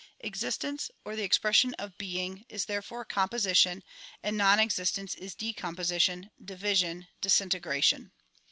Existence 0.21 0.89
or 1.05 1.15
the 1.15 1.21
expression 1.21 1.75
of 1.75 1.95
being 1.99 2.43
is 2.49 2.65
therefore 2.65 3.05
composi 3.05 3.55
tion, 3.55 3.83
and 4.23 4.35
non 4.35 4.57
existence 4.59 5.13
is 5.13 5.35
decomi^osition, 5.35 6.31
division, 6.43 7.07
disintegration. 7.21 8.11